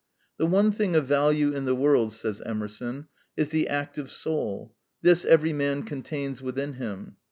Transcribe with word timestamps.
"The 0.37 0.47
one 0.47 0.71
thing 0.71 0.95
of 0.95 1.05
value 1.05 1.53
in 1.53 1.65
the 1.65 1.75
world," 1.75 2.11
says 2.11 2.41
Emerson, 2.41 3.05
"is 3.37 3.51
the 3.51 3.67
active 3.69 4.09
soul; 4.09 4.73
this 5.03 5.23
every 5.25 5.53
man 5.53 5.83
contains 5.83 6.41
within 6.41 6.73
him. 6.73 7.17